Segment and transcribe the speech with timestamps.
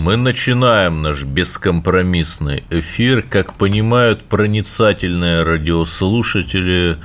[0.00, 3.20] Мы начинаем наш бескомпромиссный эфир.
[3.22, 6.98] Как понимают проницательные радиослушатели,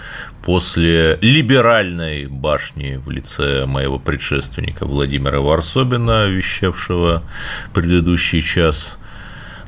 [0.45, 7.23] после либеральной башни в лице моего предшественника Владимира Варсобина, вещавшего
[7.73, 8.99] предыдущий час,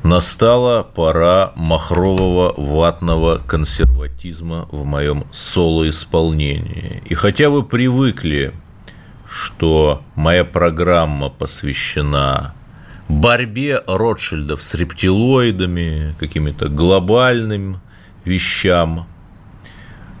[0.04, 7.02] настала пора махрового ватного консерватизма в моем соло-исполнении.
[7.06, 8.54] И хотя вы привыкли,
[9.28, 12.54] что моя программа посвящена
[13.08, 17.80] борьбе Ротшильдов с рептилоидами, какими-то глобальным
[18.24, 19.06] вещам.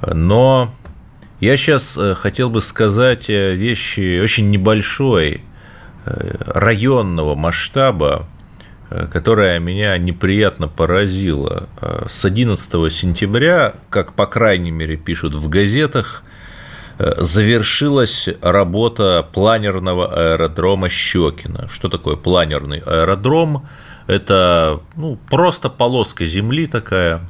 [0.06, 0.72] Но
[1.40, 5.42] я сейчас э, хотел бы сказать вещи очень небольшой,
[6.04, 8.26] э, районного масштаба,
[8.88, 11.68] э, которая меня неприятно поразила.
[12.06, 16.22] С 11 сентября, как по крайней мере пишут в газетах,
[16.98, 21.68] завершилась работа планерного аэродрома Щекина.
[21.68, 23.66] Что такое планерный аэродром?
[24.06, 27.28] Это ну, просто полоска земли такая,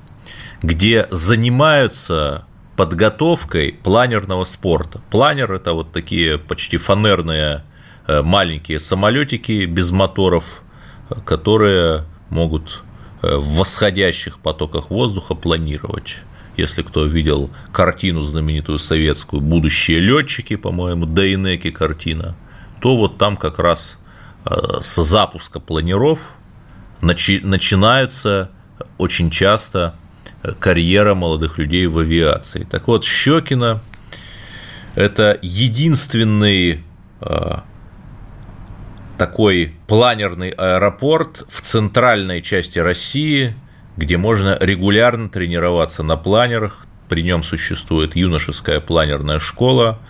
[0.63, 2.45] где занимаются
[2.77, 5.01] подготовкой планерного спорта.
[5.11, 7.65] Планер– это вот такие почти фанерные
[8.07, 10.63] э, маленькие самолетики без моторов,
[11.25, 12.83] которые могут
[13.23, 16.17] э, в восходящих потоках воздуха планировать
[16.57, 22.35] если кто видел картину знаменитую советскую «Будущие летчики», по-моему, Дейнеки картина,
[22.81, 23.99] то вот там как раз
[24.45, 26.21] э, с запуска планеров
[27.01, 28.51] начинаются
[28.97, 29.95] очень часто
[30.43, 32.65] э, карьера молодых людей в авиации.
[32.65, 33.83] Так вот, Щекина–
[34.95, 36.85] это единственный
[37.21, 37.59] э,
[39.19, 43.55] такой планерный аэропорт в центральной части России–
[43.97, 46.87] где можно регулярно тренироваться на планерах.
[47.09, 50.01] При нем существует юношеская планерная школа,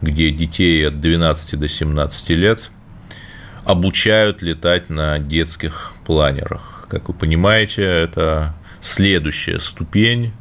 [0.00, 2.70] где детей от 12 до 17 лет
[3.64, 6.86] обучают летать на детских планерах.
[6.88, 10.32] Как вы понимаете, это следующая ступень,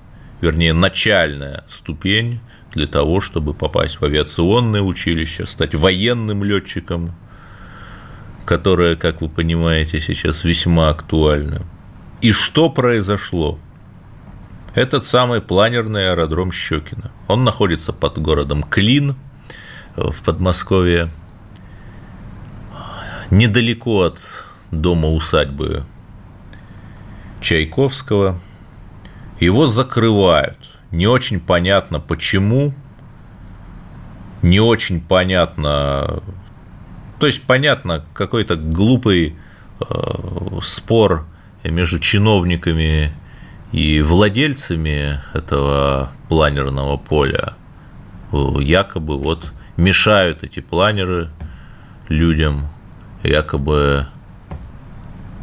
[0.41, 2.39] вернее, начальная ступень
[2.73, 7.15] для того, чтобы попасть в авиационное училище, стать военным летчиком,
[8.45, 11.63] которое, как вы понимаете, сейчас весьма актуально–
[12.25, 13.59] и что произошло?
[14.73, 17.11] Этот самый планерный аэродром Щекина.
[17.27, 19.15] Он находится под городом Клин
[19.95, 21.11] в Подмосковье,
[23.29, 24.23] недалеко от
[24.71, 25.85] дома усадьбы
[27.41, 28.39] Чайковского.
[29.39, 30.57] Его закрывают.
[30.89, 32.73] Не очень понятно почему,
[34.41, 36.23] не очень понятно,
[37.19, 39.35] то есть понятно какой-то глупый
[39.79, 41.27] э, спор
[41.69, 43.11] между чиновниками
[43.71, 47.55] и владельцами этого планерного поля
[48.31, 51.29] якобы вот мешают эти планеры
[52.09, 52.67] людям,
[53.23, 54.07] якобы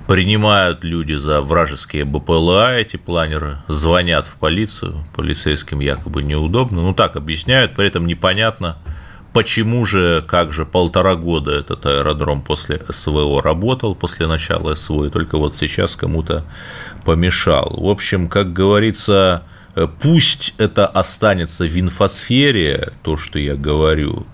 [0.07, 7.17] принимают люди за вражеские БПЛА эти планеры, звонят в полицию, полицейским якобы неудобно, ну так
[7.17, 8.79] объясняют, при этом непонятно,
[9.33, 15.11] Почему же, как же, полтора года этот аэродром после СВО работал, после начала СВО, и
[15.11, 16.45] только вот сейчас кому-то
[17.07, 17.75] помешал.
[17.79, 19.45] В общем, как говорится,
[20.03, 24.27] пусть это останется в инфосфере, то, что я говорю,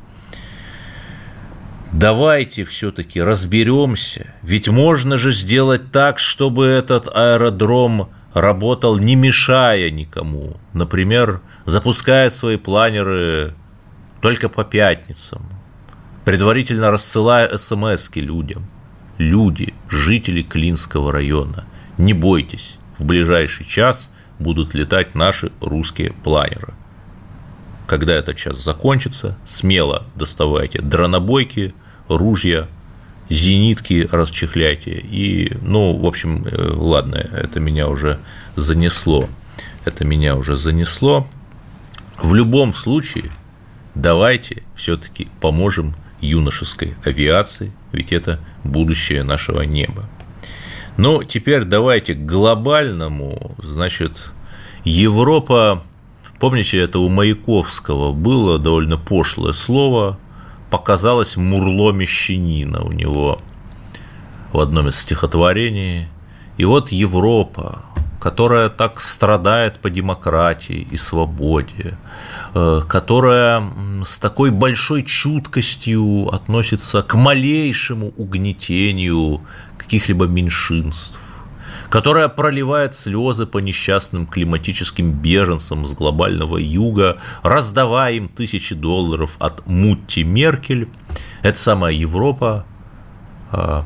[1.93, 10.57] давайте все-таки разберемся, ведь можно же сделать так, чтобы этот аэродром работал, не мешая никому.
[10.73, 13.55] Например, запуская свои планеры
[14.21, 15.43] только по пятницам,
[16.25, 18.67] предварительно рассылая смс людям.
[19.19, 21.65] Люди, жители Клинского района,
[21.99, 26.75] не бойтесь, в ближайший час будут летать наши русские планеры.
[27.87, 31.75] Когда этот час закончится, смело доставайте дронобойки,
[32.09, 32.69] ружья,
[33.29, 34.93] зенитки расчехляйте.
[34.99, 38.19] И, ну, в общем, э, ладно, это меня уже
[38.57, 39.29] занесло.
[39.85, 41.27] Это меня уже занесло.
[42.21, 43.31] В любом случае,
[43.99, 50.05] давайте все-таки поможем юношеской авиации, ведь это будущее нашего неба.
[50.97, 54.33] Но теперь давайте к глобальному, значит,
[54.85, 55.83] Европа,
[56.41, 60.19] помните, это у Маяковского было довольно пошлое слово,
[60.71, 63.41] показалось мурло мещанина у него
[64.53, 66.09] в одном из стихотворений.
[66.57, 67.85] И вот Европа,
[68.21, 71.97] которая так страдает по демократии и свободе,
[72.55, 73.63] э, которая
[74.05, 79.43] с такой большой чуткостью относится к малейшему угнетению
[79.77, 81.19] каких-либо меньшинств,
[81.91, 89.67] которая проливает слезы по несчастным климатическим беженцам с глобального юга, раздавая им тысячи долларов от
[89.67, 90.89] Мутти Меркель,
[91.43, 92.67] эта самая Европа
[93.51, 93.85] а,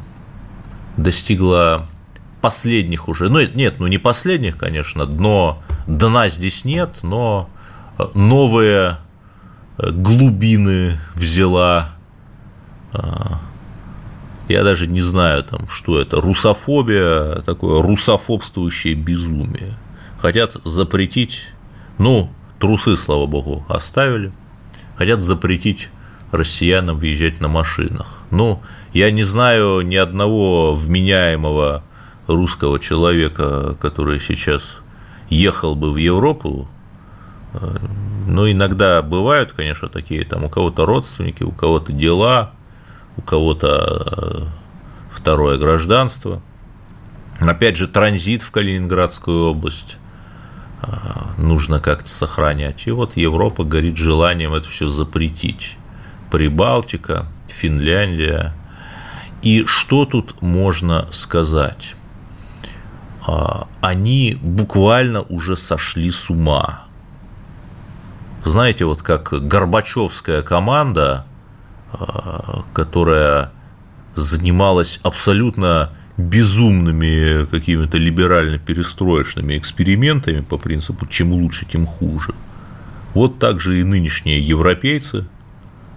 [0.97, 1.87] достигла
[2.43, 7.49] последних уже, ну нет, ну не последних, конечно, дно, дна здесь нет, но
[7.99, 8.99] э, новые
[9.79, 11.93] э, глубины взяла,
[12.93, 12.99] э,
[14.49, 19.75] я даже не знаю, там, что это, русофобия, такое русофобствующее безумие.
[20.19, 21.45] Хотят запретить,
[21.99, 24.33] ну, трусы, слава богу, оставили,
[24.97, 25.89] хотят запретить
[26.33, 28.25] россиянам въезжать на машинах.
[28.31, 28.61] Ну,
[28.93, 31.85] я не знаю ни одного вменяемого
[32.27, 34.79] русского человека, который сейчас
[35.29, 36.69] ехал бы в Европу,
[37.55, 37.77] э,
[38.27, 42.53] но иногда бывают, конечно, такие, там у кого-то родственники, у кого-то дела,
[43.17, 44.47] у кого-то э,
[45.13, 46.41] второе гражданство.
[47.41, 49.99] Опять же, транзит в Калининградскую область
[50.83, 50.87] э,
[51.39, 52.87] нужно как-то сохранять.
[52.87, 55.77] И вот Европа горит желанием это все запретить.
[56.31, 58.55] Прибалтика, Финляндия.
[59.43, 61.97] И что тут можно сказать?
[63.25, 66.85] А, они буквально уже сошли с ума.
[68.45, 71.27] Знаете, вот как Горбачевская команда,
[71.93, 73.53] а, которая
[74.17, 82.35] занималась абсолютно безумными какими-то либерально-перестроечными экспериментами по принципу «чем лучше, тем хуже».
[83.15, 85.27] Вот так же и нынешние европейцы,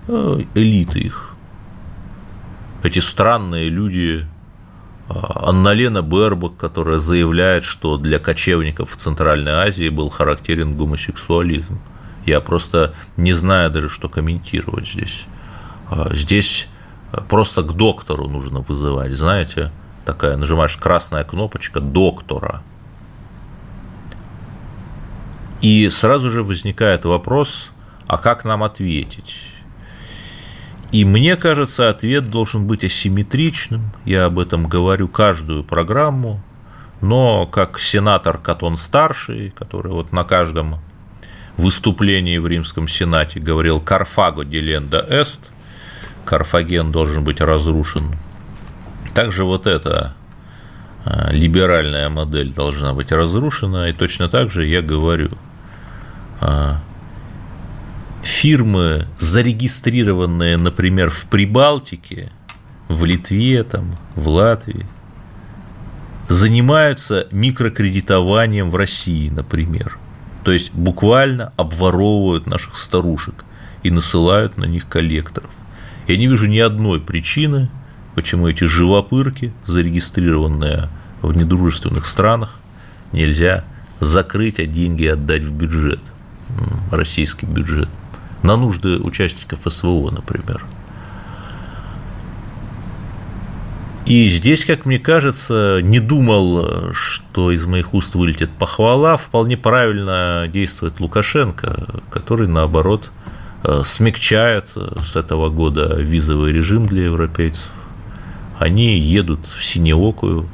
[0.07, 1.36] а, элиты их,
[2.83, 4.27] эти странные люди,
[5.07, 11.80] Анна-Лена Бербак, которая заявляет, что для кочевников в Центральной Азии был характерен гомосексуализм.
[12.25, 15.25] Я просто не знаю даже, что комментировать здесь.
[15.90, 16.68] А, здесь
[17.30, 19.72] просто к доктору нужно вызывать, знаете,
[20.06, 22.63] такая, нажимаешь красная кнопочка доктора.
[25.62, 27.69] И сразу же возникает вопрос,
[28.08, 29.38] а как нам ответить?
[30.96, 33.92] И мне кажется, ответ должен быть асимметричным.
[34.06, 36.42] Я об этом говорю каждую программу.
[37.02, 40.80] Но как сенатор Катон старший, который вот на каждом
[41.58, 45.52] выступлении в Римском Сенате говорил «Карфаго деленда эст»,
[46.24, 48.16] Карфаген должен быть разрушен.
[49.14, 50.16] Также вот эта
[51.04, 55.32] а, либеральная модель должна быть разрушена, и точно так же я говорю,
[56.40, 56.80] а,
[58.25, 62.31] фирмы, зарегистрированные, например, в Прибалтике,
[62.88, 64.88] в Литве, там, в Латвии,
[66.27, 70.00] занимаются микрокредитованием в России, например.
[70.44, 73.45] То есть буквально обворовывают наших старушек
[73.83, 75.51] и насылают на них коллекторов.
[76.07, 77.69] Я не вижу ни одной причины,
[78.16, 80.89] почему эти живопырки, зарегистрированные
[81.22, 82.60] в недружественных странах,
[83.12, 83.66] нельзя
[84.00, 86.00] закрыть, а деньги отдать в бюджет,
[86.92, 87.89] российский бюджет
[88.46, 90.64] на нужды участников СВО, например.
[94.06, 99.18] И здесь, как мне кажется, не думал, что из моих уст вылетит похвала.
[99.18, 103.10] Вполне правильно действует Лукашенко, который, наоборот,
[103.64, 104.70] э, смягчает
[105.02, 107.72] с этого года визовый режим для европейцев.
[108.60, 110.48] Они едут в Синеокую,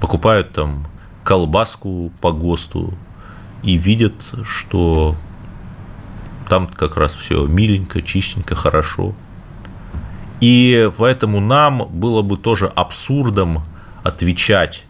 [0.00, 0.84] покупают там
[1.22, 2.92] колбаску по ГОСТу
[3.62, 4.14] и видят,
[4.44, 5.14] что
[6.48, 9.14] там как раз все миленько, чистенько, хорошо.
[10.40, 13.64] И поэтому нам было бы тоже абсурдом
[14.02, 14.84] отвечать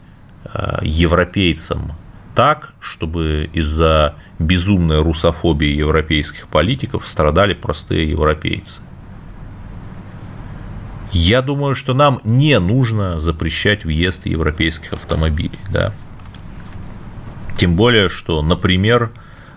[0.45, 1.93] э, европейцам
[2.35, 8.81] так, чтобы из-за безумной русофобии европейских политиков страдали простые европейцы.
[11.11, 15.95] Я думаю, что нам не нужно запрещать въезд европейских автомобилей, да.
[17.57, 19.11] Тем более, что, например,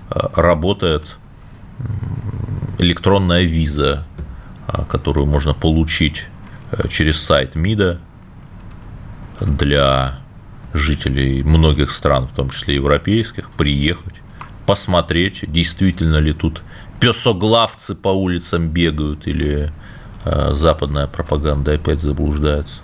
[0.09, 1.19] э, работает
[2.81, 4.05] электронная виза,
[4.67, 6.27] а, которую можно получить
[6.71, 7.99] э, через сайт МИДа
[9.39, 10.19] для
[10.73, 14.15] жителей многих стран, в том числе европейских, приехать,
[14.65, 16.63] посмотреть, действительно ли тут
[16.99, 19.71] песоглавцы по улицам бегают или
[20.23, 22.75] э, западная пропаганда опять заблуждается.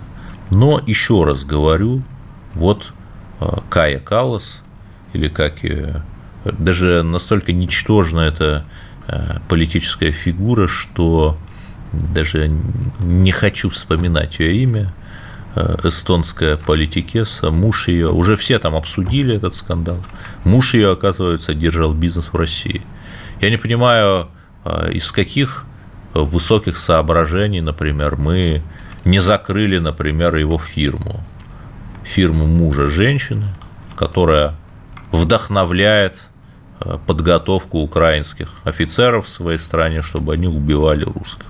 [0.50, 2.02] Но еще раз говорю,
[2.54, 2.92] вот
[3.40, 4.62] э, Кая Каллас,
[5.12, 5.64] или как
[6.44, 8.64] даже настолько ничтожно это
[9.48, 11.38] политическая фигура, что
[11.92, 12.50] даже
[13.00, 14.92] не хочу вспоминать ее имя.
[15.54, 20.04] э, эстонская политикеса, муж ее, уже все там обсудили этот скандал,
[20.44, 22.82] муж ее, оказывается, держал бизнес в России.
[23.40, 24.28] Я не понимаю,
[24.64, 25.64] э, из каких
[26.14, 28.62] высоких соображений, например, мы
[29.04, 31.24] не закрыли, например, его фирму,
[32.04, 33.48] фирму мужа женщины,
[33.96, 34.54] которая
[35.12, 36.37] вдохновляет э,
[37.06, 41.46] подготовку украинских офицеров в своей стране, чтобы они убивали русских.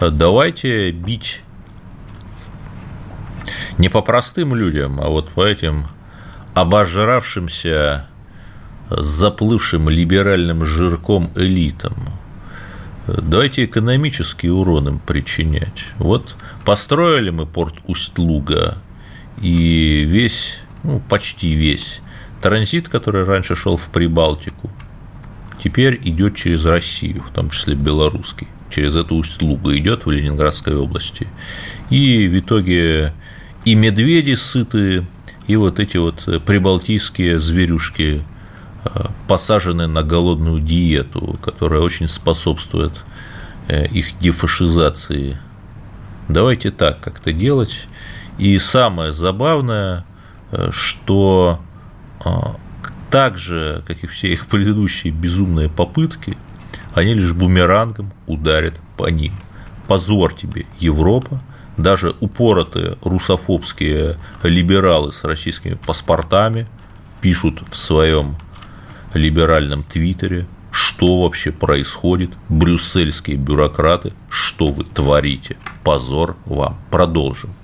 [0.00, 1.42] Э, давайте бить
[3.78, 5.86] не по простым людям, а вот по этим
[6.54, 8.06] обожравшимся,
[8.90, 11.94] заплывшим либеральным жирком элитам.
[13.06, 15.86] Давайте экономический урон им причинять.
[15.98, 18.78] Вот построили мы порт Усть-Луга,
[19.40, 22.00] и весь, ну, почти весь
[22.44, 24.70] транзит, который раньше шел в Прибалтику,
[25.62, 28.48] теперь идет через Россию, в том числе белорусский.
[28.68, 31.26] Через эту Усть-Луга идет в Ленинградской области.
[31.88, 33.14] И в итоге
[33.64, 35.06] и медведи сытые,
[35.46, 38.22] и вот эти вот прибалтийские зверюшки
[38.84, 42.92] э, посажены на голодную диету, которая очень способствует
[43.68, 45.38] э, их дефашизации.
[46.28, 47.86] Давайте так как-то делать.
[48.36, 50.04] И самое забавное,
[50.52, 51.62] э, что
[53.10, 56.36] так же, как и все их предыдущие безумные попытки,
[56.94, 59.34] они лишь бумерангом ударят по ним.
[59.86, 61.40] Позор тебе, Европа,
[61.76, 66.66] даже упоротые русофобские либералы с российскими паспортами
[67.20, 68.36] пишут в своем
[69.12, 76.78] либеральном твиттере, что вообще происходит, брюссельские бюрократы, что вы творите, позор вам.
[76.90, 77.54] Продолжим.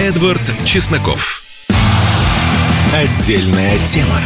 [0.00, 1.39] Эдвард Чесноков.
[2.92, 4.18] Отдельная тема.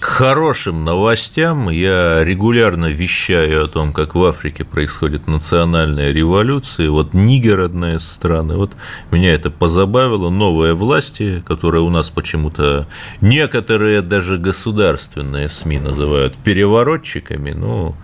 [0.00, 6.90] К хорошим новостям я регулярно вещаю о том, как в Африке происходит национальная революция.
[6.90, 8.48] Вот Нигер одна из стран.
[8.56, 8.72] Вот
[9.12, 10.30] меня это позабавило.
[10.30, 12.88] Новые власти, которые у нас почему-то
[13.20, 17.94] некоторые даже государственные СМИ называют переворотчиками, ну,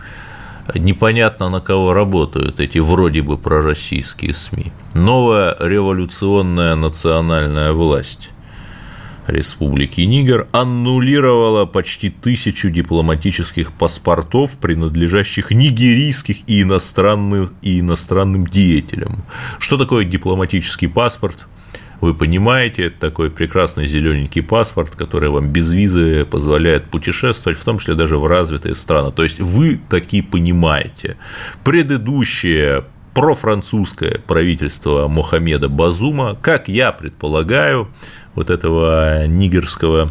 [0.77, 4.71] непонятно на кого работают эти вроде бы пророссийские СМИ.
[4.95, 8.31] Новая революционная национальная власть
[9.27, 19.25] Республики Нигер аннулировала почти тысячу дипломатических паспортов, принадлежащих нигерийских и, иностранных, и иностранным деятелям.
[19.59, 21.47] Что такое дипломатический паспорт?
[22.01, 27.79] Вы понимаете, это такой прекрасный зелененький паспорт, который вам без визы позволяет путешествовать, в том
[27.79, 29.13] числе даже в развитые страны.
[29.13, 31.17] То есть вы такие понимаете.
[31.63, 37.89] Предыдущие профранцузское правительство Мохаммеда Базума, как я предполагаю,
[38.35, 40.11] вот этого нигерского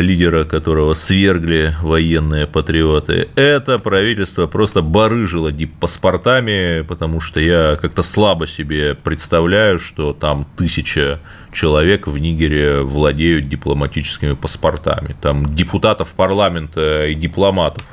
[0.00, 3.28] лидера, которого свергли военные патриоты.
[3.34, 11.20] Это правительство просто барыжило паспортами, потому что я как-то слабо себе представляю, что там тысяча
[11.52, 15.16] человек в Нигере владеют дипломатическими паспортами.
[15.20, 17.84] Там депутатов парламента и дипломатов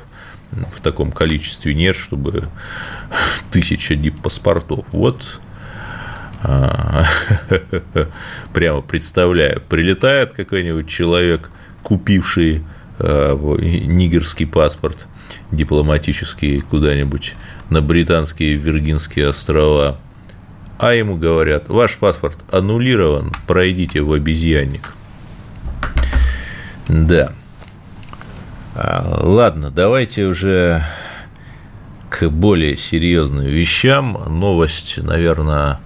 [0.72, 2.48] в таком количестве нет, чтобы
[3.50, 4.84] тысяча дип-паспортов.
[4.92, 5.40] Вот
[8.52, 11.50] прямо представляю, прилетает какой-нибудь человек,
[11.82, 12.62] купивший
[12.98, 15.06] а, нигерский паспорт
[15.50, 17.34] дипломатический куда-нибудь
[17.70, 19.98] на британские Виргинские острова,
[20.78, 24.92] а ему говорят, ваш паспорт аннулирован, пройдите в обезьянник.
[26.88, 27.32] Да.
[28.74, 30.84] А, ладно, давайте уже
[32.10, 34.22] к более серьезным вещам.
[34.28, 35.80] Новость, наверное,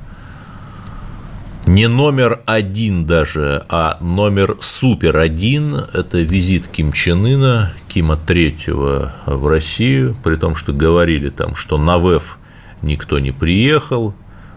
[1.68, 9.12] не номер один даже, а номер супер один– это визит Ким Чен Ына, Кима Третьего
[9.26, 12.38] в Россию, при том, что говорили там, что на ВЭФ
[12.80, 14.14] никто не приехал,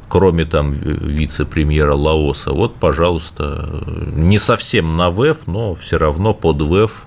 [0.08, 2.54] кроме там вице-премьера Лаоса.
[2.54, 3.84] Вот, пожалуйста,
[4.16, 7.06] не совсем на ВЭФ, но все равно под ВЭФ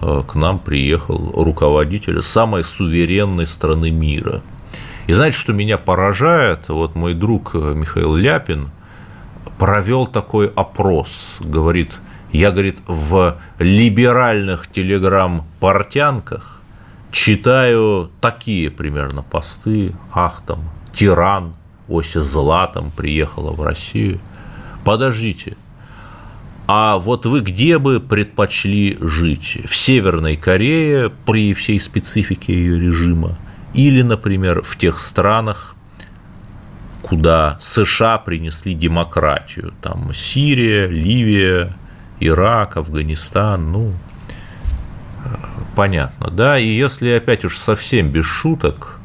[0.00, 4.40] э, к нам приехал руководитель самой суверенной страны мира.
[5.06, 6.70] И знаете, что меня поражает?
[6.70, 8.70] Вот мой друг э, Михаил Ляпин–
[9.62, 11.94] провел такой опрос, говорит,
[12.32, 16.60] я, говорит, в либеральных телеграм-портянках
[17.12, 21.54] читаю такие примерно посты, ах, там, тиран,
[21.88, 24.18] Ося зла там приехала в Россию.
[24.84, 25.56] Подождите,
[26.66, 29.58] а вот вы где бы предпочли жить?
[29.64, 33.38] В Северной Корее при всей специфике ее режима?
[33.74, 35.76] Или, например, в тех странах,
[37.02, 39.74] куда США принесли демократию.
[39.82, 41.74] Там Сирия, Ливия,
[42.20, 43.92] Ирак, Афганистан, ну,
[45.74, 48.98] понятно, да, и если опять уж совсем без шуток,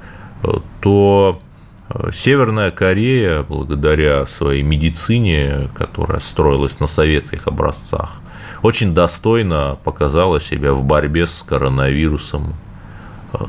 [0.82, 1.42] то
[1.90, 8.22] э, Северная Корея, благодаря своей медицине, которая строилась на советских образцах,
[8.62, 12.56] очень достойно показала себя в борьбе с коронавирусом.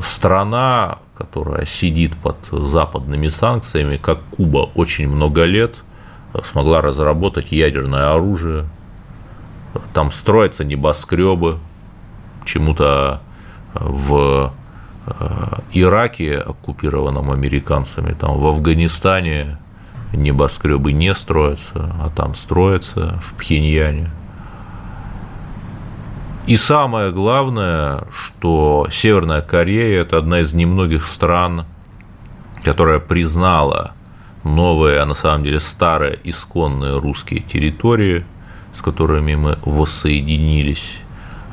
[0.03, 5.75] Страна, которая сидит под западными санкциями, как Куба, очень много лет,
[6.51, 8.67] смогла разработать ядерное оружие.
[9.93, 11.59] Там строятся небоскребы,
[12.45, 13.21] чему-то
[13.75, 14.53] в
[15.21, 19.59] Э, Ираке, оккупированном американцами, там в Афганистане
[20.13, 24.11] небоскребы не строятся, а там строятся в Пхеньяне.
[26.49, 31.67] И самое главное, что Северная Корея– это одна из немногих стран,
[32.63, 33.93] которая признала
[34.45, 38.25] новые, а на самом деле старые исконные русские территории,
[38.75, 41.01] с которыми мы воссоединились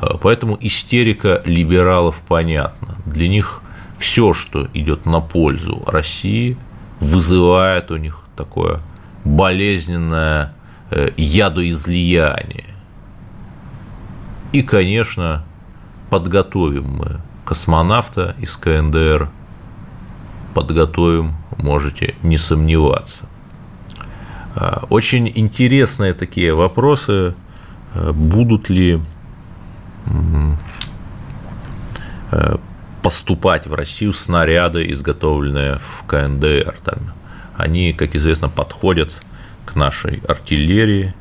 [0.02, 2.96] Э, поэтому истерика либералов понятна.
[3.06, 3.62] Для них
[3.98, 6.58] все, что идет на пользу России,
[7.00, 8.82] вызывает у них такое
[9.24, 10.54] болезненное
[10.92, 12.75] э, ядоизлияние.
[14.56, 15.44] И, конечно,
[16.10, 19.30] подготовим мы космонавта из КНДР,
[20.54, 23.26] подготовим, можете не сомневаться.
[24.56, 27.36] Э, очень интересные такие вопросы,
[27.94, 29.02] будут ли
[32.32, 32.58] Э,
[33.02, 36.76] поступать в Россию снаряды, изготовленные в КНДР.
[36.84, 37.14] Там.
[37.56, 39.12] Они, как известно, подходят
[39.64, 41.14] к нашей артиллерии,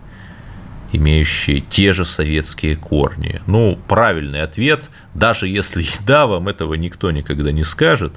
[0.96, 3.40] имеющие те же советские корни.
[3.46, 8.12] Ну, правильный ответ, даже если да, вам этого никто никогда не скажет.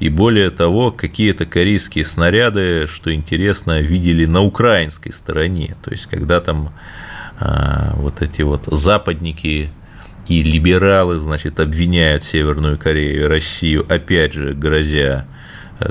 [0.00, 5.76] И более того, какие-то корейские снаряды, что интересно, видели на украинской стороне.
[5.84, 6.72] То есть, когда там
[7.38, 9.70] а, вот эти вот западники
[10.26, 15.26] и либералы, значит, обвиняют Северную Корею и Россию, опять же, грозя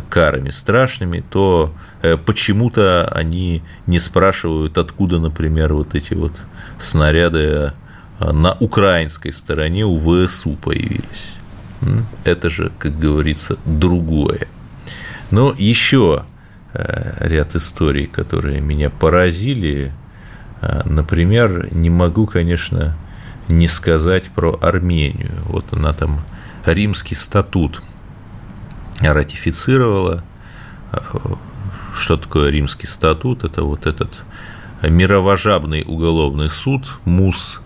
[0.09, 6.33] карами страшными, то э, почему-то они не спрашивают, откуда, например, вот эти вот
[6.79, 7.39] снаряды
[8.19, 11.33] э, на украинской стороне у ВСУ появились.
[12.23, 14.47] Это же, как говорится, другое.
[15.31, 16.25] Но еще
[16.73, 19.93] ряд историй, которые меня поразили.
[20.61, 22.97] Например, не могу, конечно,
[23.47, 25.31] не сказать про Армению.
[25.45, 26.19] Вот она там
[26.65, 27.81] римский статут
[28.99, 30.23] ратифицировала.
[31.93, 33.43] Что такое римский статут?
[33.43, 34.23] Это вот этот
[34.81, 37.61] мировожабный уголовный суд МУС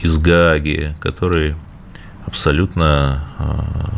[0.00, 1.54] из Гааги, который
[2.26, 3.90] абсолютно а,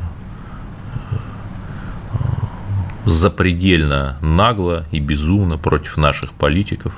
[3.05, 6.93] запредельно нагло и безумно против наших политиков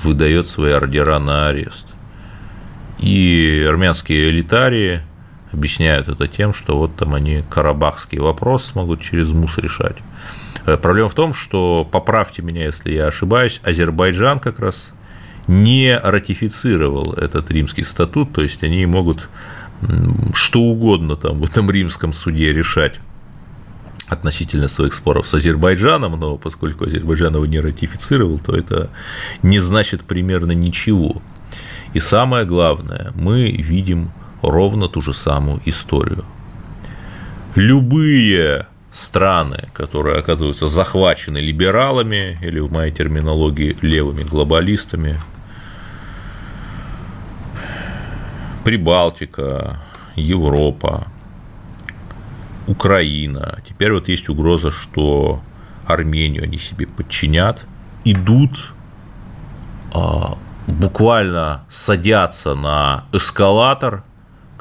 [0.00, 1.86] выдает свои ордера на арест.
[2.98, 5.02] И армянские элитарии
[5.52, 9.96] объясняют это тем, что вот там они карабахский вопрос смогут через МУС решать.
[10.66, 14.90] Э, проблема в том, что, поправьте меня, если я ошибаюсь, Азербайджан как раз
[15.46, 19.28] не ратифицировал этот римский статут, то есть они могут
[20.32, 23.00] что угодно там в этом римском суде решать
[24.08, 28.90] относительно своих споров с Азербайджаном, но поскольку Азербайджан его не ратифицировал, то это
[29.42, 31.22] не значит примерно ничего.
[31.94, 36.24] И самое главное, мы видим ровно ту же самую историю.
[37.54, 45.20] Любые страны, которые оказываются захвачены либералами или в моей терминологии левыми глобалистами,
[48.64, 49.80] Прибалтика,
[50.14, 51.08] Европа,
[52.68, 53.58] Украина.
[53.68, 55.42] Теперь вот есть угроза, что
[55.84, 57.64] Армению они себе подчинят,
[58.04, 58.72] идут
[59.92, 64.04] а, буквально садятся на эскалатор,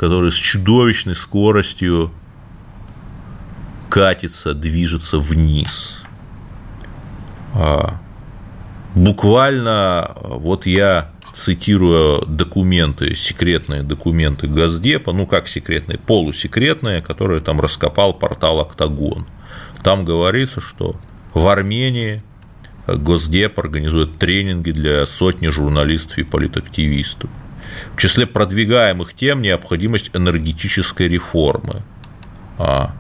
[0.02, 2.10] который с чудовищной скоростью
[3.88, 6.02] катится, движется вниз.
[7.54, 8.00] А,
[8.96, 18.16] буквально, вот я цитирую документы, секретные документы Газдепа, ну как секретные, полусекретные, которые там раскопал
[18.16, 19.28] портал «Октагон».
[19.84, 20.96] Там говорится, что
[21.36, 22.24] в Армении
[22.88, 27.30] Госдеп организует тренинги для сотни журналистов и политактивистов.
[27.96, 31.84] В числе продвигаемых тем необходимость энергетической реформы.
[32.58, 32.94] А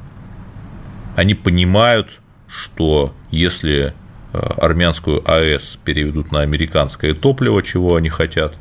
[1.15, 3.93] они понимают, что если
[4.33, 8.55] э, армянскую АЭС переведут на американское топливо, чего они хотят,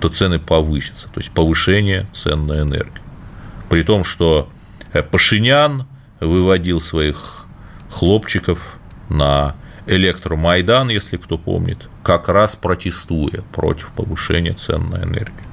[0.00, 3.02] то цены повысятся, то есть повышение цен на энергию.
[3.68, 4.48] При том, что
[4.92, 5.86] э, Пашинян
[6.20, 7.46] выводил своих
[7.90, 15.46] хлопчиков на электромайдан, если кто помнит, как раз протестуя против повышения цен на энергию.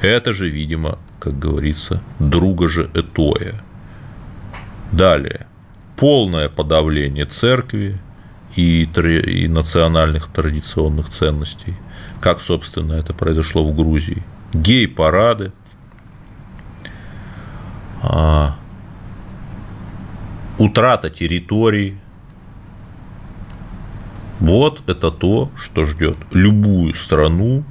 [0.00, 3.60] Это же, видимо, как говорится, друга же Этоя.
[4.92, 5.46] Далее.
[5.96, 7.98] полное подавление церкви
[8.54, 11.74] и, и национальных традиционных ценностей,
[12.20, 14.22] как, собственно, это произошло в Грузии.
[14.52, 15.52] Гей-парады,
[18.02, 18.56] а,
[20.58, 21.98] утрата территорий.
[24.48, 27.64] Вот это то, что ждет любую страну,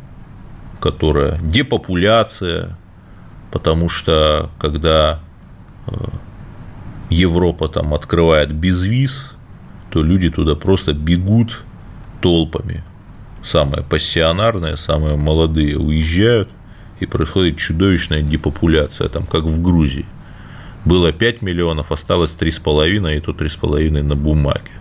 [0.80, 2.78] которая депопуляция,
[3.52, 5.22] потому что когда
[5.88, 5.92] э,
[7.10, 9.34] Европа там открывает безвиз,
[9.90, 11.64] то люди туда просто бегут
[12.22, 12.84] толпами.
[13.44, 16.50] Самые пассионарные, самые молодые уезжают,
[17.00, 20.06] и происходит чудовищная депопуляция, там, как в Грузии.
[20.86, 24.72] Было 5 миллионов, осталось 3,5, и то 3,5 на бумаге.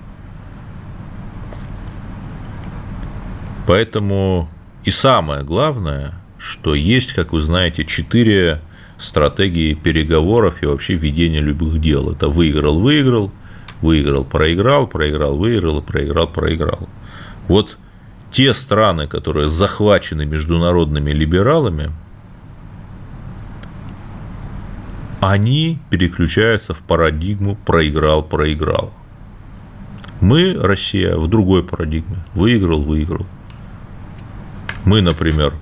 [3.67, 4.49] Поэтому
[4.85, 8.61] и самое главное, что есть, как вы знаете, четыре
[8.99, 12.13] стратегии переговоров и вообще ведения любых дел.
[12.13, 13.33] Это выиграл, выиграл,
[13.83, 16.89] выиграл, проиграл, проиграл, выиграл, проиграл, проиграл.
[17.49, 17.77] Вот
[18.31, 21.91] те страны, которые захвачены международными либералами,
[25.21, 28.93] они переключаются в парадигму проиграл, проиграл.
[30.21, 32.17] Мы, Россия, в другой парадигме.
[32.35, 33.27] Выиграл, выиграл.
[34.87, 35.53] Мы, например,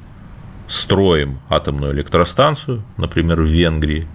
[0.69, 4.07] строим атомную электростанцию, например, в Венгрии,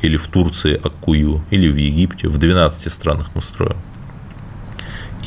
[0.00, 3.76] или в Турции Аккую, или в Египте, в 12 странах мы строим.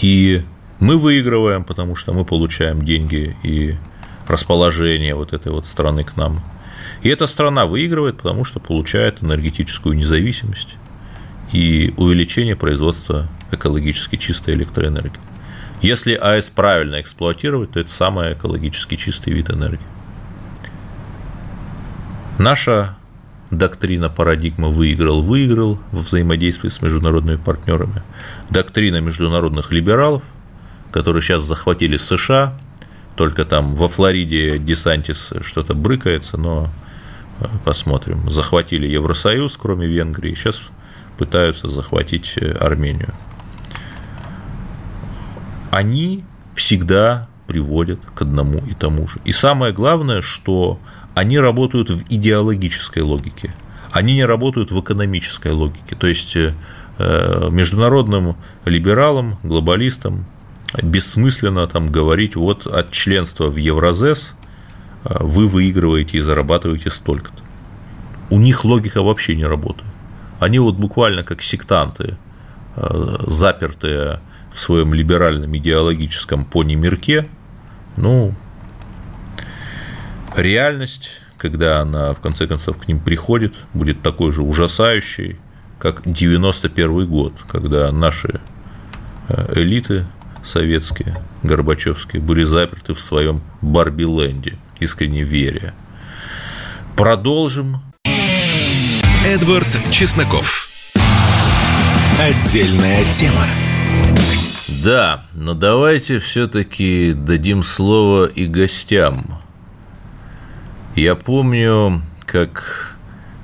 [0.01, 0.43] И
[0.79, 3.75] мы выигрываем, потому что мы получаем деньги и
[4.27, 6.41] расположение вот этой вот страны к нам.
[7.03, 10.77] И эта страна выигрывает, потому что получает энергетическую независимость
[11.51, 15.30] и увеличение производства экологически чистой электроэнергии.
[15.81, 19.85] Если АЭС правильно эксплуатировать, то это самый экологически чистый вид энергии.
[22.37, 22.95] Наша
[23.49, 28.03] доктрина парадигма выиграл-выиграл в взаимодействии с международными партнерами.
[28.49, 30.23] Доктрина международных либералов,
[30.91, 32.57] которые сейчас захватили США,
[33.15, 36.69] только там во Флориде Десантис что-то брыкается, но
[37.39, 38.29] э, посмотрим.
[38.29, 40.61] Захватили Евросоюз, кроме Венгрии, сейчас
[41.17, 43.09] пытаются захватить э, Армению.
[45.71, 49.19] Они всегда приводят к одному и тому же.
[49.25, 50.79] И самое главное, что
[51.15, 53.53] они работают в идеологической логике,
[53.91, 55.95] они не работают в экономической логике.
[55.95, 56.53] То есть э,
[56.97, 60.25] международным либералам, глобалистам
[60.81, 64.35] бессмысленно там говорить, вот от членства в Евразес
[65.03, 67.41] э, вы выигрываете и зарабатываете столько-то.
[68.29, 69.89] У них логика вообще не работает.
[70.39, 72.17] Они вот буквально как сектанты,
[72.75, 74.21] э, запертые
[74.53, 77.27] в своем либеральном идеологическом пони-мирке,
[77.97, 78.33] ну,
[80.35, 85.39] реальность, когда она в конце концов к ним приходит, будет такой же ужасающей,
[85.79, 88.39] как 91 год, когда наши
[89.29, 90.05] э, элиты
[90.43, 95.73] советские, горбачевские, были заперты в своем Барби-ленде, искренне веря.
[96.95, 97.81] Продолжим.
[99.25, 100.67] Эдвард Чесноков.
[102.19, 103.45] Отдельная тема.
[104.83, 109.39] Да, но давайте все-таки дадим слово и гостям.
[110.95, 112.95] Я помню, как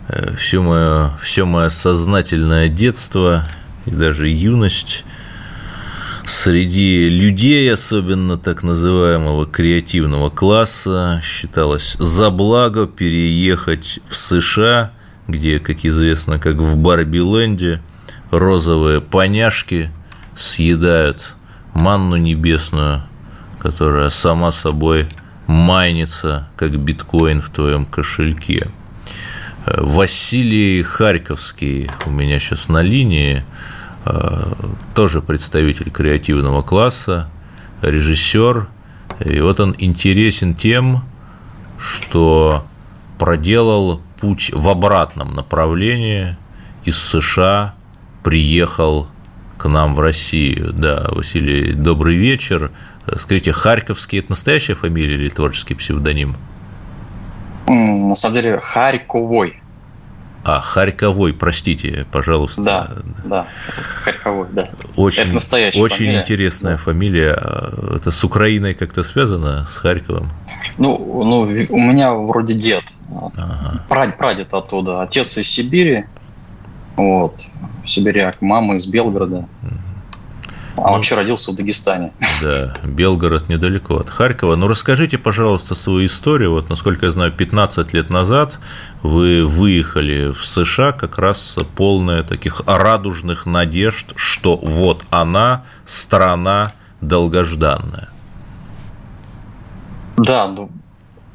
[0.07, 3.43] э, все мое, все мое сознательное детство
[3.85, 5.05] и даже юность
[6.25, 14.91] среди людей, особенно так называемого креативного класса, считалось за благо переехать в США,
[15.27, 17.81] где, как известно, как в Барби-ленде,
[18.31, 19.91] розовые поняшки
[20.37, 21.35] съедают
[21.73, 23.01] манну небесную,
[23.59, 25.07] которая сама собой
[25.47, 28.67] майнится, как биткоин в твоем кошельке.
[29.65, 33.43] Э, Василий Харьковский у меня сейчас на линии,
[34.05, 34.53] э,
[34.93, 37.29] тоже представитель креативного класса,
[37.81, 38.67] режиссер.
[39.25, 41.03] И вот он интересен тем,
[41.79, 42.65] что
[43.17, 46.37] проделал путь в обратном направлении
[46.85, 47.73] из США,
[48.23, 49.07] приехал
[49.57, 50.73] к нам в Россию.
[50.73, 52.71] Да, Василий, добрый вечер.
[53.15, 56.35] Скажите, Харьковский– это настоящая фамилия или творческий псевдоним?
[57.67, 59.61] На самом деле, Харьковой.
[60.43, 62.61] А, Харьковой, простите, пожалуйста.
[62.61, 62.91] Да,
[63.25, 63.47] да,
[63.95, 64.69] Харьковой, да.
[64.95, 66.21] Очень, это настоящая Очень фамилия.
[66.21, 67.41] интересная фамилия.
[67.95, 70.29] Это с Украиной как-то связано, с Харьковом?
[70.77, 72.83] Ну, ну у меня вроде дед.
[73.09, 73.83] Ага.
[73.89, 75.01] Прадед, прадед оттуда.
[75.01, 76.05] Отец из Сибири,
[76.97, 77.47] вот,
[77.85, 79.47] сибиряк, мама из Белгорода.
[80.77, 82.11] А ну, вообще родился в Дагестане.
[82.41, 84.55] Да, Белгород недалеко от Харькова.
[84.55, 86.51] Ну, расскажите, пожалуйста, свою историю.
[86.51, 88.59] Вот, насколько я знаю, 15 лет назад
[89.01, 98.09] вы выехали в США как раз полная таких радужных надежд, что вот она, страна долгожданная.
[100.17, 100.69] Да, ну,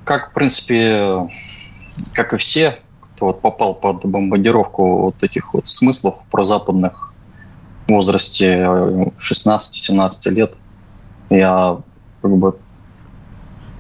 [0.05, 1.29] как, в принципе,
[2.13, 2.79] как и все,
[3.27, 7.13] вот попал под бомбардировку вот этих вот смыслов про западных
[7.87, 8.65] в возрасте
[9.19, 10.55] 16-17 лет
[11.31, 11.79] я
[12.21, 12.57] как бы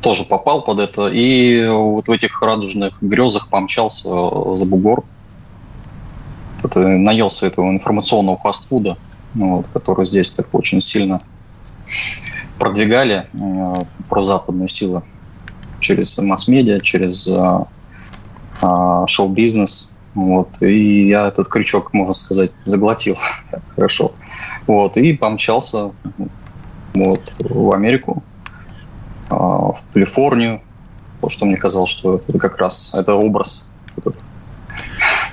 [0.01, 1.07] тоже попал под это.
[1.07, 5.05] И вот в этих радужных грезах помчался за бугор.
[6.63, 8.97] Это, наелся этого информационного фастфуда,
[9.35, 11.23] ну вот, который здесь так очень сильно
[12.59, 13.75] продвигали э,
[14.09, 15.03] про западные силы
[15.81, 17.65] через масс-медиа, через э, э,
[19.07, 19.99] шоу-бизнес.
[20.15, 23.17] Вот, и я этот крючок, можно сказать, заглотил
[23.75, 24.13] хорошо.
[24.67, 25.93] Вот, и помчался
[26.95, 28.23] вот, в Америку,
[29.31, 30.61] а, в Калифорнию,
[31.17, 33.73] потому что мне казалось, что это как раз это образ.
[33.97, 34.17] Этот.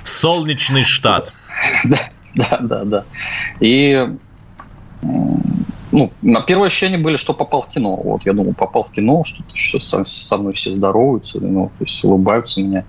[0.04, 1.32] Солнечный штат.
[1.84, 1.98] Да,
[2.36, 3.04] да, да, да.
[3.58, 4.08] И
[5.02, 7.96] ну, на первое ощущение были, что попал в кино.
[7.96, 12.04] Вот я думал, попал в кино, еще со, со мной все здороваются, ну, то есть
[12.04, 12.84] улыбаются мне.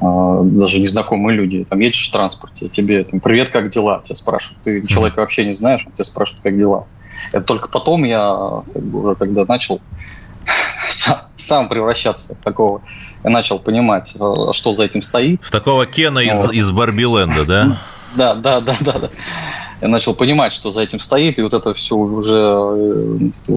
[0.00, 4.00] А, даже незнакомые люди, там едешь в транспорте, тебе там, привет, как дела?
[4.02, 6.86] Тебя спрашивают, ты человека вообще не знаешь, он тебя спрашивает, как дела.
[7.32, 9.80] Это только потом я, как бы, уже когда начал
[10.88, 12.80] сам, сам превращаться в такого,
[13.24, 15.44] я начал понимать, а, что за этим стоит.
[15.44, 16.54] В такого Кена из, вот.
[16.54, 17.78] из Барбиленда, да?
[18.14, 19.10] Да, да, да, да, да.
[19.82, 23.54] Я начал понимать, что за этим стоит, и вот это все уже э,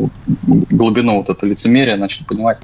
[0.69, 2.59] глубину вот это лицемерие начал понимать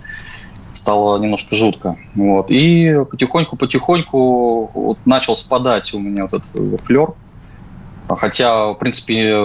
[0.74, 1.98] стало немножко жутко.
[2.16, 2.52] Вот.
[2.52, 7.14] И потихоньку-потихоньку вот начал спадать у меня вот этот флер.
[8.08, 9.44] Хотя, в принципе,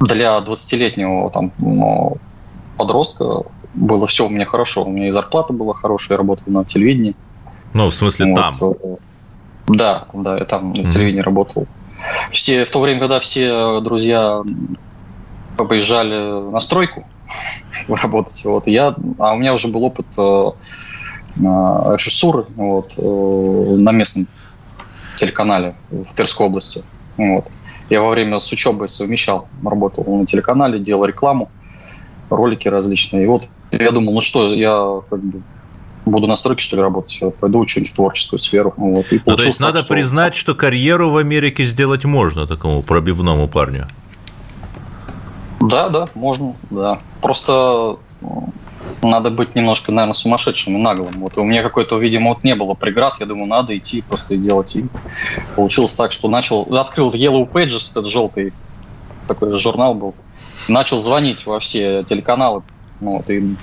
[0.00, 2.16] для 20-летнего там, ну,
[2.76, 3.42] подростка
[3.74, 4.84] было все у меня хорошо.
[4.84, 7.14] У меня и зарплата была хорошая, я работал на телевидении.
[7.72, 8.40] Ну, в смысле, вот.
[8.40, 8.54] там?
[9.66, 10.92] Да, да, я там на mm-hmm.
[10.92, 11.66] телевидении работал.
[12.30, 14.42] Все, в то время, когда все друзья
[15.56, 17.06] поезжали на стройку,
[17.88, 18.44] работать.
[18.44, 18.66] Вот.
[18.66, 20.50] Я, а у меня уже был опыт э,
[21.36, 24.26] режиссуры вот, э, на местном
[25.16, 26.82] телеканале в Тверской области.
[27.16, 27.46] Вот.
[27.90, 31.50] Я во время с учебой совмещал, работал на телеканале, делал рекламу,
[32.30, 33.24] ролики различные.
[33.24, 35.42] И вот я думал, ну что, я как бы
[36.06, 38.74] буду на стройке, что ли, работать, пойду учить в творческую сферу.
[38.76, 39.94] Вот, и ну, то есть так, надо что...
[39.94, 43.88] признать, что карьеру в Америке сделать можно такому пробивному парню?
[45.68, 46.98] Да, да, можно, да.
[47.22, 48.52] Просто ну,
[49.02, 51.20] надо быть немножко, наверное, сумасшедшим и наглым.
[51.20, 54.38] Вот у меня какой-то, видимо, вот не было преград, я думаю, надо идти просто и
[54.38, 54.76] делать.
[54.76, 54.86] И
[55.56, 58.52] получилось так, что начал, открыл Yellow Pages, этот желтый
[59.26, 60.14] такой журнал был,
[60.68, 62.62] начал звонить во все телеканалы,
[63.00, 63.56] ну, вот, и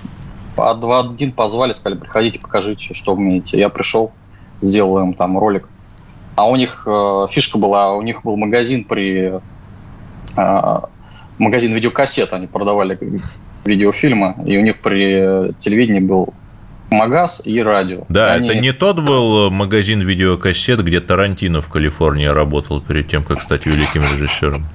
[0.58, 3.58] один позвали, сказали, приходите, покажите, что умеете.
[3.58, 4.12] Я пришел,
[4.60, 5.68] сделал им там ролик.
[6.36, 9.34] А у них э, фишка была, у них был магазин при
[10.38, 10.82] э,
[11.42, 12.98] магазин видеокассет, они продавали
[13.66, 16.34] видеофильмы, и у них при телевидении был
[16.90, 18.04] магаз и радио.
[18.10, 18.48] Да, они...
[18.48, 23.66] это не тот был магазин видеокассет, где Тарантино в Калифорнии работал перед тем, как стать
[23.66, 24.66] великим режиссером.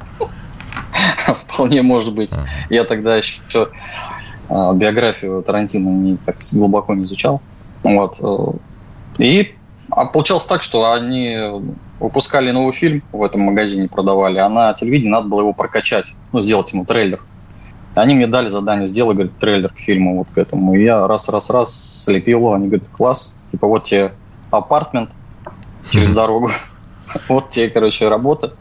[1.27, 2.31] Вполне может быть.
[2.71, 3.69] Я тогда еще
[4.49, 7.43] а, биографию Тарантино не так глубоко не изучал.
[7.83, 8.19] Вот.
[8.21, 9.55] Э, и
[9.91, 11.37] а получалось так, что они
[12.01, 16.41] выпускали новый фильм в этом магазине, продавали, а на телевидении надо было его прокачать, ну,
[16.41, 17.23] сделать ему трейлер.
[17.95, 20.75] Они мне дали задание, сделай, говорит, трейлер к фильму вот к этому.
[20.75, 24.13] И я раз-раз-раз слепил его, они говорят, класс, типа вот тебе
[24.51, 25.11] апартмент
[25.91, 26.51] через дорогу,
[27.29, 28.53] вот тебе, короче, работа.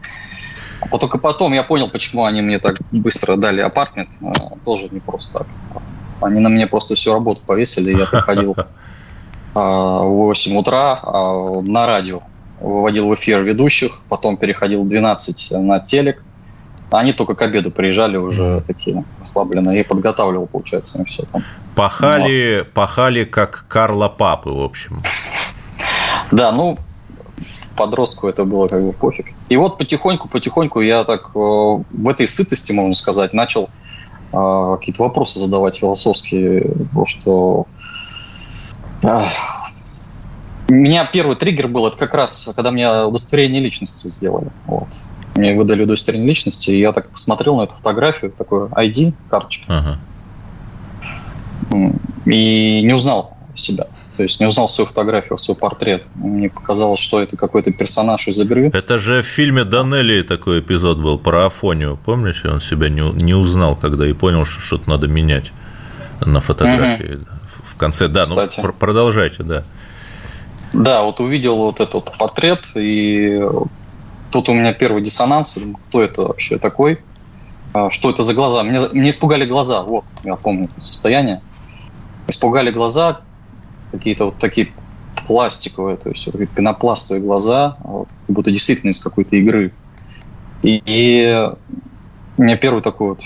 [0.80, 5.00] А только потом я понял, почему они мне так быстро дали апартмент, а, тоже не
[5.00, 5.48] просто так.
[6.22, 8.56] Они на мне просто всю работу повесили, я приходил
[9.54, 12.22] а, в 8 утра а, на радио
[12.60, 16.24] выводил в эфир ведущих, потом переходил в 12 на телек.
[16.92, 19.82] Они только к обеду приезжали уже такие ослабленные.
[19.82, 21.44] И подготавливал, получается, им все там.
[21.76, 22.72] Пахали, вот.
[22.72, 25.04] пахали как Карла Папы, в общем.
[26.32, 26.78] Да, ну,
[27.76, 29.34] подростку это было как бы пофиг.
[29.50, 33.70] И вот потихоньку-потихоньку я так э, в этой сытости, можно сказать, начал
[34.32, 37.68] э, какие-то вопросы задавать философские, потому что
[40.70, 44.48] у меня первый триггер был, это как раз, когда мне удостоверение личности сделали.
[44.66, 44.88] Вот.
[45.36, 50.00] Мне выдали удостоверение личности, и я так посмотрел на эту фотографию, такой ID, карточка, ага.
[52.26, 53.88] и не узнал себя.
[54.16, 56.06] То есть не узнал свою фотографию, свой портрет.
[56.16, 58.70] Мне показалось, что это какой-то персонаж из игры.
[58.74, 62.00] Это же в фильме Данелли такой эпизод был про Афонию.
[62.04, 65.52] Помнишь, он себя не, не узнал, когда и понял, что что-то надо менять
[66.22, 67.16] на фотографии.
[67.16, 67.26] Угу.
[67.66, 68.62] В конце, да, ну, Кстати.
[68.64, 69.64] ну продолжайте, да.
[70.76, 73.42] Да, вот увидел вот этот портрет, и
[74.30, 75.58] тут у меня первый диссонанс.
[75.88, 77.00] Кто это вообще такой?
[77.74, 78.62] А, что это за глаза?
[78.64, 81.42] Мне, мне испугали глаза, вот, я помню состояние.
[82.28, 83.22] Испугали глаза,
[83.94, 84.74] какие-то вот такие
[85.28, 89.72] пластиковые, то есть вот такие пенопластовые глаза, вот, как будто действительно из какой-то игры.
[90.62, 91.52] И, и
[92.38, 93.22] у меня первый такой вот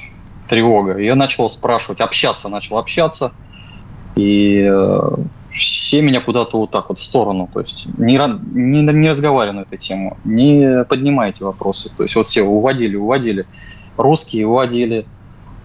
[0.47, 0.99] тревога.
[0.99, 3.31] Я начал спрашивать, общаться, начал общаться,
[4.15, 5.15] и э,
[5.51, 8.17] все меня куда-то вот так вот в сторону, то есть не,
[8.53, 13.45] не, не разговаривали на эту тему, не поднимайте вопросы, то есть вот все уводили, уводили
[13.99, 15.05] русские уводили,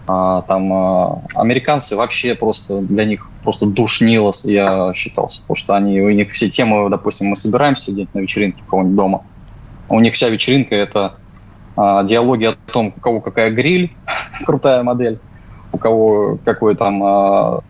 [0.07, 6.01] а, там а, американцы вообще просто для них просто душнило, я считался, потому что они,
[6.01, 9.23] у них все темы, допустим, мы собираемся где-нибудь на вечеринке у кого-нибудь дома,
[9.89, 11.15] у них вся вечеринка это
[11.75, 13.95] а, диалоги о том, у кого какая гриль,
[14.45, 15.19] крутая модель,
[15.71, 17.61] у кого какой там а,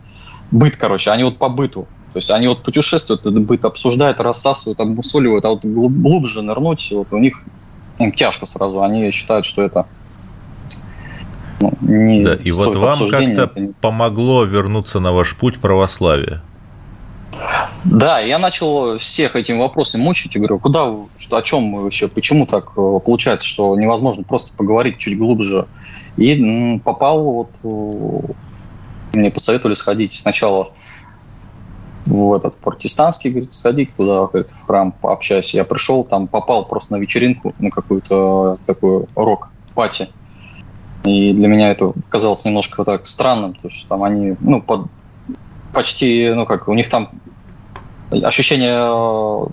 [0.50, 4.80] быт, короче, они вот по быту, то есть они вот путешествуют, этот быт обсуждают, рассасывают,
[4.80, 7.44] обмусоливают, а вот глубже нырнуть, вот у них
[7.98, 9.84] им тяжко сразу, они считают, что это
[11.60, 13.52] ну, не да, и вот вам как-то
[13.82, 16.42] помогло вернуться на ваш путь православия.
[17.84, 22.08] Да, я начал всех этим вопросами мучить и говорю, куда, что, о чем мы вообще,
[22.08, 25.66] почему так э, получается, что невозможно просто поговорить чуть глубже.
[26.16, 28.32] И попал вот, э,
[29.12, 30.72] мне посоветовали сходить сначала
[32.06, 35.58] в этот протестантский, говорит, сходи туда, говорит, в храм, пообщайся.
[35.58, 40.08] Я пришел, там попал просто на вечеринку, на какую-то такую рок-пати.
[41.04, 44.86] И для меня это казалось немножко так странным, то есть там они, ну, под,
[45.72, 47.10] почти, ну как, у них там
[48.10, 49.46] ощущение э,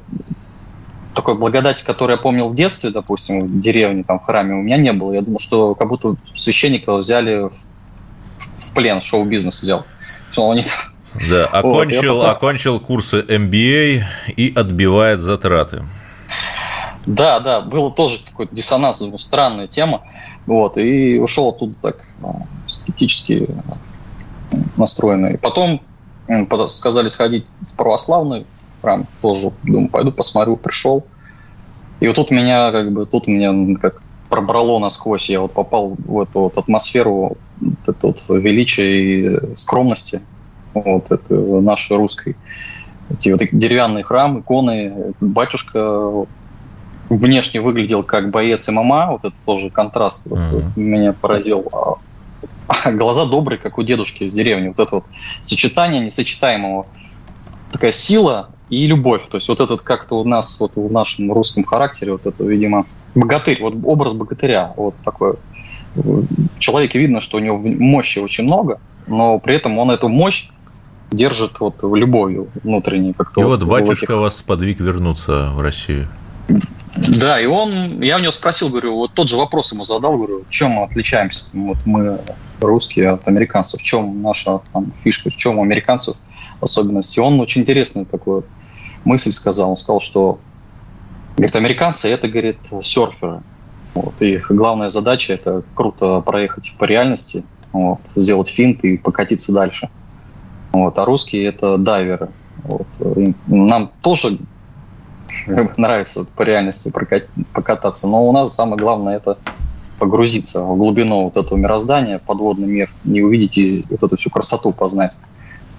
[1.13, 4.77] такой благодати, которую я помнил в детстве, допустим, в деревне, там, в храме, у меня
[4.77, 5.13] не было.
[5.13, 7.53] Я думал, что как будто священника взяли в,
[8.57, 9.85] в плен, шоу-бизнес взял.
[10.31, 10.63] Что они
[11.29, 12.35] да, окончил, вот, потом...
[12.35, 14.03] окончил курсы MBA
[14.35, 15.83] и отбивает затраты.
[17.05, 20.01] Да, да, было тоже какой-то диссонанс, странная тема.
[20.45, 25.37] Вот, и ушел оттуда так а, скептически а, настроенный.
[25.37, 25.81] Потом
[26.67, 28.45] сказали сходить в православный
[28.81, 31.05] храм, тоже, думаю, пойду посмотрю, пришел.
[31.99, 36.19] И вот тут меня, как бы, тут меня как пробрало насквозь, я вот попал в
[36.19, 40.21] эту вот атмосферу вот это вот величия и скромности,
[40.73, 42.35] вот это нашей русской.
[43.09, 46.25] Эти вот деревянные храмы, иконы, батюшка
[47.09, 50.63] внешне выглядел как боец ММА, вот это тоже контраст вот, mm-hmm.
[50.75, 51.69] меня поразил.
[51.71, 54.69] А глаза добрые, как у дедушки из деревни.
[54.69, 55.05] Вот это вот
[55.41, 56.85] сочетание несочетаемого.
[57.71, 59.27] Такая сила и любовь.
[59.29, 62.85] То есть вот этот как-то у нас, вот в нашем русском характере, вот это, видимо,
[63.15, 65.35] богатырь, вот образ богатыря, вот такой.
[65.95, 70.49] В человеке видно, что у него мощи очень много, но при этом он эту мощь
[71.13, 73.13] держит вот любовью внутренней.
[73.13, 74.21] Как-то и вот, вот батюшка этих...
[74.21, 76.07] вас подвиг вернуться в Россию.
[76.95, 80.45] Да, и он, я у него спросил, говорю, вот тот же вопрос ему задал, говорю,
[80.49, 82.19] чем мы отличаемся, вот мы
[82.61, 86.17] русские от американцев, в чем наша там, фишка, в чем у американцев
[86.61, 87.19] особенности.
[87.19, 88.45] Он очень интересную такую
[89.05, 90.39] мысль сказал, он сказал, что,
[91.35, 93.41] говорит, американцы это, говорит, серферы,
[93.95, 99.89] вот, их главная задача это круто проехать по реальности, вот, сделать финт и покатиться дальше.
[100.73, 102.29] Вот, а русские это дайверы.
[102.63, 102.87] Вот.
[103.47, 104.39] Нам тоже
[105.77, 106.91] нравится по реальности
[107.53, 108.07] покататься.
[108.07, 109.37] Но у нас самое главное это
[109.99, 114.71] погрузиться в глубину вот этого мироздания, подводный мир, не увидеть и вот эту всю красоту
[114.71, 115.17] познать.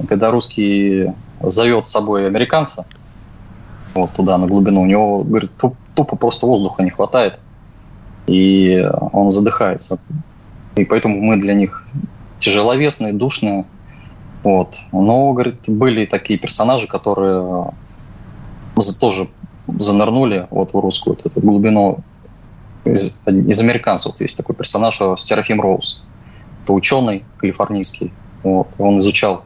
[0.09, 2.87] Когда русский зовет с собой американца
[3.95, 5.51] вот туда, на глубину, у него, говорит,
[5.95, 7.39] тупо просто воздуха не хватает,
[8.27, 10.01] и он задыхается.
[10.77, 11.87] И поэтому мы для них
[12.41, 13.67] тяжеловесные, душные.
[14.45, 14.77] Вот.
[14.93, 17.73] Но, говорит, были такие персонажи, которые
[19.01, 19.29] тоже
[19.67, 22.01] занырнули вот в русскую вот эту глубину
[22.85, 24.13] из, из американцев.
[24.13, 26.05] Вот есть такой персонаж Серафим Роуз.
[26.63, 28.13] Это ученый калифорнийский.
[28.43, 29.45] Вот, он изучал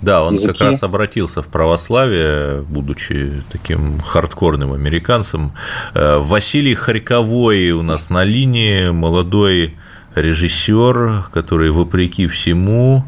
[0.00, 0.58] да, он языки.
[0.58, 5.52] как раз обратился в православие, будучи таким хардкорным американцем.
[5.94, 9.76] Э, Василий Харьковой у нас на линии, молодой
[10.14, 13.04] режиссер, который вопреки всему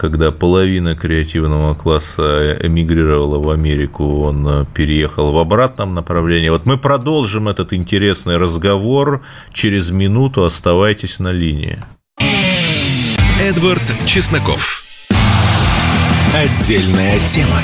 [0.00, 6.48] когда половина креативного класса эмигрировала в Америку, он э, переехал в обратном направлении.
[6.48, 9.20] Вот мы продолжим этот интересный разговор
[9.52, 10.46] через минуту.
[10.46, 11.84] Оставайтесь на линии.
[13.42, 14.84] Эдвард Чесноков.
[16.34, 17.60] Отдельная тема.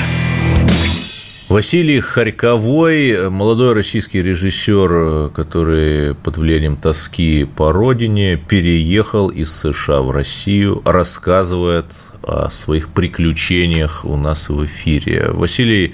[1.49, 10.11] Василий Харьковой, молодой российский режиссер, который под влиянием тоски по родине переехал из США в
[10.11, 11.85] Россию, рассказывает
[12.27, 15.29] о своих приключениях у нас в эфире.
[15.31, 15.93] Василий,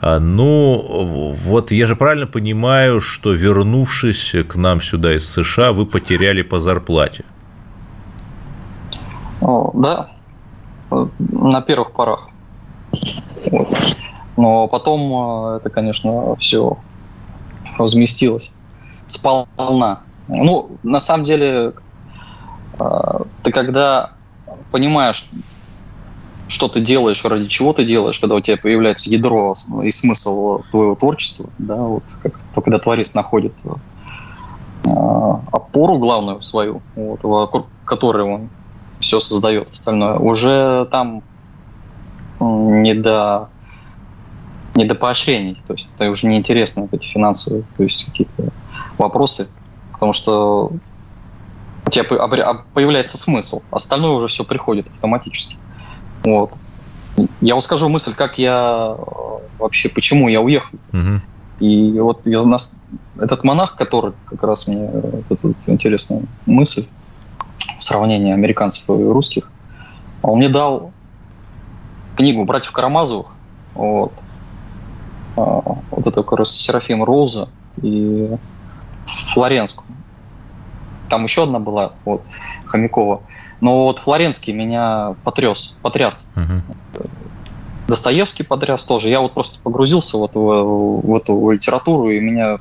[0.00, 5.86] а, ну вот я же правильно понимаю, что вернувшись к нам сюда из США, вы
[5.86, 7.24] потеряли по зарплате?
[9.40, 10.10] О, да,
[11.18, 12.28] на первых порах.
[14.36, 16.78] Но потом э, это, конечно, все
[17.78, 18.54] возместилось
[19.06, 20.00] сполна.
[20.28, 21.72] Ну, на самом деле,
[22.78, 24.12] э, ты когда
[24.70, 25.28] понимаешь,
[26.50, 30.94] что ты делаешь, ради чего ты делаешь, когда у тебя появляется ядро и смысл твоего
[30.96, 34.90] творчества, да, вот как, то, когда творец находит э,
[35.52, 38.48] опору главную свою, вот, вокруг которой он
[38.98, 41.22] все создает остальное, уже там
[42.40, 43.48] не до
[44.74, 45.60] не до поощрений.
[45.66, 48.50] То есть это уже неинтересно, эти финансовые, то есть какие-то
[48.98, 49.50] вопросы,
[49.92, 50.72] потому что
[51.86, 55.59] у тебя появляется смысл, остальное уже все приходит автоматически.
[56.24, 56.52] Вот.
[57.40, 58.96] Я вот скажу мысль, как я
[59.58, 60.78] вообще, почему я уехал.
[60.92, 61.20] Угу.
[61.60, 62.78] И вот я, нас,
[63.18, 64.88] этот монах, который как раз мне
[65.28, 66.86] вот, вот, интересная мысль,
[67.78, 69.50] сравнение американцев и русских,
[70.22, 70.92] он мне дал
[72.16, 73.32] книгу «Братьев Карамазовых»,
[73.74, 74.12] вот,
[75.36, 75.60] а,
[75.90, 77.48] вот это как раз Серафима Роуза
[77.82, 78.30] и
[79.32, 79.86] Флоренскую.
[81.10, 82.22] Там еще одна была, вот,
[82.66, 83.20] Хомякова.
[83.60, 86.32] Но вот Флоренский меня потряс, потряс.
[86.36, 87.04] Угу.
[87.88, 89.10] Достоевский потряс тоже.
[89.10, 92.58] Я вот просто погрузился вот в, в эту литературу, и меня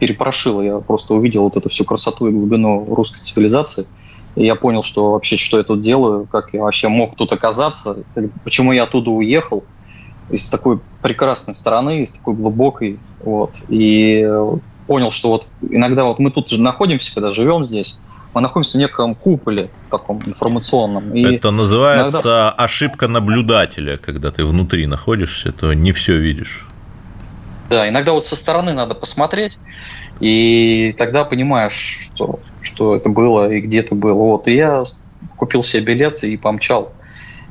[0.00, 0.60] перепрошило.
[0.62, 3.86] Я просто увидел вот эту всю красоту и глубину русской цивилизации.
[4.34, 7.98] И я понял, что вообще, что я тут делаю, как я вообще мог тут оказаться,
[8.42, 9.62] почему я оттуда уехал–
[10.30, 14.26] из такой прекрасной стороны, из такой глубокой, вот, и
[14.86, 18.00] понял, что вот иногда вот мы тут же находимся, когда живем здесь,
[18.34, 21.14] мы находимся в неком куполе таком информационном.
[21.14, 22.50] И Это называется иногда...
[22.50, 26.66] ошибка наблюдателя, когда ты внутри находишься, то не все видишь.
[27.70, 29.58] Да, иногда вот со стороны надо посмотреть,
[30.20, 34.12] и тогда понимаешь, что, что это было и где это было.
[34.14, 34.82] Вот, и я
[35.36, 36.92] купил себе билет и помчал.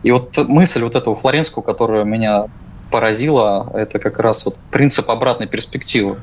[0.03, 2.45] И вот мысль вот этого Флоренского, которая меня
[2.91, 6.19] поразила, это как раз вот принцип обратной перспективы.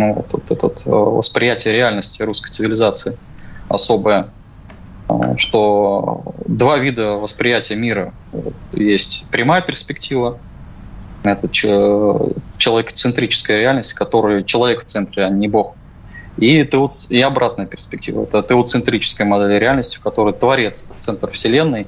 [0.00, 3.18] Ну, вот, вот этот э, восприятие реальности русской цивилизации
[3.68, 4.30] особое,
[5.10, 8.14] э, что два вида восприятия мира.
[8.72, 10.38] Есть прямая перспектива,
[11.22, 15.74] это человекоцентрическая реальность, которая человек в центре, а не Бог.
[16.38, 18.22] И, теот, и обратная перспектива.
[18.22, 21.86] Это теоцентрическая модель реальности, в которой Творец– центр Вселенной,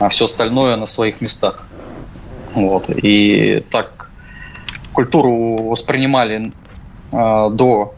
[0.00, 1.66] а все остальное на своих местах.
[2.52, 2.90] Вот.
[2.90, 4.10] И так
[4.92, 6.50] культуру воспринимали э,
[7.12, 7.94] до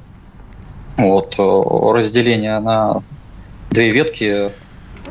[0.96, 1.36] вот,
[1.94, 3.02] разделения на
[3.70, 4.50] две ветки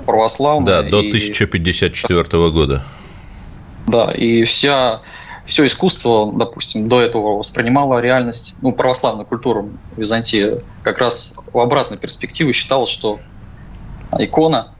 [0.05, 0.83] православная.
[0.83, 2.83] Да, до 1054 и, года.
[3.87, 5.01] Да, и вся,
[5.45, 11.97] все искусство, допустим, до этого воспринимало реальность, ну, православную культуру Византии как раз в обратной
[11.97, 13.19] перспективе считала, что
[14.17, 14.73] икона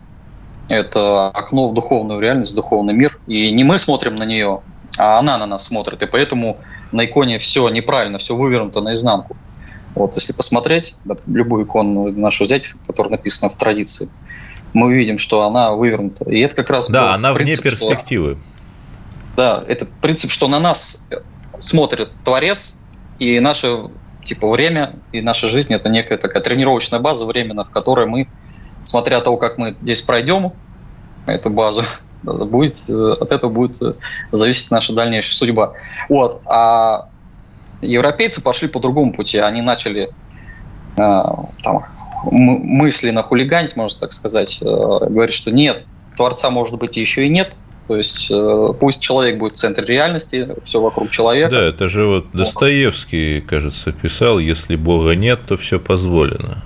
[0.70, 3.18] это окно в духовную реальность, в духовный мир.
[3.28, 4.61] И не мы смотрим на нее,
[4.98, 6.02] а она на нас смотрит.
[6.02, 6.58] И поэтому
[6.91, 9.38] на иконе все неправильно, все вывернуто наизнанку.
[9.95, 10.95] Вот, если посмотреть,
[11.26, 14.10] любую икону нашу взять, которая написана в традиции,
[14.74, 16.30] мы увидим, что она вывернута.
[16.30, 18.32] И это как раз Да, она принцип, вне перспективы.
[18.34, 18.41] Что,
[19.38, 21.08] да, это принцип, что на нас
[21.60, 22.80] смотрит Творец,
[23.20, 23.89] и наше
[24.24, 28.28] типа время и наша жизнь это некая такая тренировочная база временно, в которой мы
[28.84, 30.54] смотря того, как мы здесь пройдем
[31.26, 31.84] эту базу,
[32.24, 33.93] будет, э, от этого будет э,
[34.32, 35.74] зависеть наша дальнейшая судьба.
[36.09, 36.41] Вот.
[36.45, 37.09] А
[37.82, 39.38] европейцы пошли по другому пути.
[39.38, 40.09] Они начали
[40.97, 41.24] э,
[41.63, 41.86] там,
[42.32, 47.53] мысленно хулиганить, можно так сказать, говорить, что нет, Творца может быть еще и нет,
[47.88, 48.32] то есть
[48.80, 51.51] пусть человек будет в центре реальности, все вокруг человека.
[51.51, 56.63] Да, это же вот Достоевский, кажется, писал, если Бога нет, то все позволено.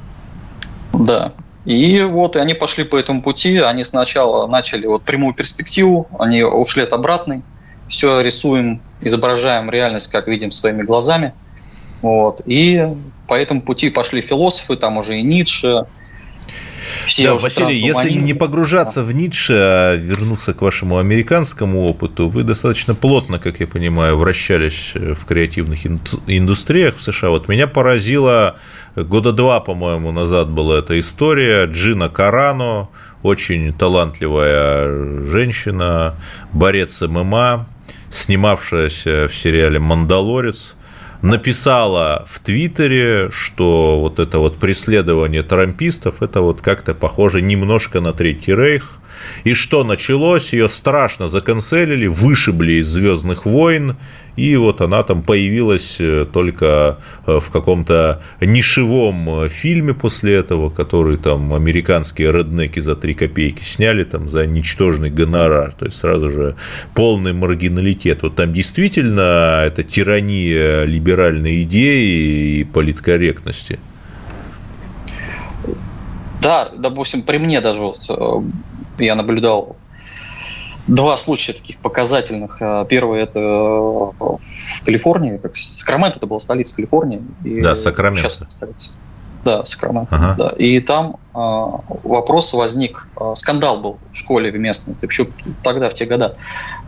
[0.94, 1.34] Да,
[1.66, 3.58] и вот и они пошли по этому пути.
[3.60, 7.44] Они сначала начали вот прямую перспективу, они ушли от обратной.
[7.88, 11.34] Все рисуем, изображаем реальность, как видим своими глазами.
[12.02, 12.42] Вот.
[12.46, 12.88] И
[13.28, 15.86] по этому пути пошли философы, там уже и Ницше,
[17.06, 22.44] все да, Василий, если не погружаться в Ницше, а вернуться к вашему американскому опыту, вы
[22.44, 25.86] достаточно плотно, как я понимаю, вращались в креативных
[26.28, 27.30] индустриях в США.
[27.30, 28.58] Вот меня поразило,
[28.96, 32.90] года два, по-моему, назад была эта история, Джина Карано,
[33.24, 36.16] очень талантливая женщина,
[36.54, 37.68] борец ММА,
[38.10, 40.76] снимавшаяся в сериале «Мандалорец»,
[41.22, 48.14] написала в Твиттере, что вот это вот преследование трампистов, это вот как-то похоже немножко на
[48.14, 49.01] Третий Рейх,
[49.44, 50.54] и что началось?
[50.54, 53.98] Ее страшно законцелили, вышибли из Звездных войн,
[54.36, 60.70] и вот она там появилась э, только э, в каком-то нишевом э, фильме после этого,
[60.70, 66.30] который там американские реднеки за три копейки сняли там за ничтожный гонорар, то есть сразу
[66.30, 66.56] же
[66.94, 68.24] полный маргиналитет.
[68.24, 73.80] Вот там действительно это тирания либеральной идеи и политкорректности.
[76.42, 78.00] Да, допустим, при мне даже вот
[79.06, 79.76] я наблюдал
[80.88, 82.62] два случая таких показательных.
[82.62, 84.40] Э, первый это э, в
[84.86, 87.22] Калифорнии, как Сакраменто, это была столица Калифорнии.
[87.44, 88.30] И да, Сакраменто.
[88.30, 88.94] Сейчас столица.
[89.44, 90.16] Да, Сакраменто.
[90.16, 90.36] Ага.
[90.38, 90.50] Да.
[90.50, 91.40] И там э,
[92.04, 95.28] вопрос возник, э, скандал был в школе местной, еще
[95.64, 96.36] тогда, в те года,